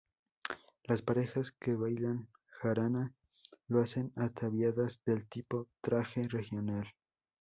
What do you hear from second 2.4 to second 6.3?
jarana lo hacen ataviadas del típico traje